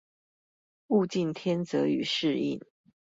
[0.87, 2.61] 物競天擇與適應